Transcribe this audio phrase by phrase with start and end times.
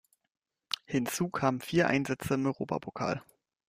[0.85, 3.21] Hinzu kamen vier Einsätze im Europapokal.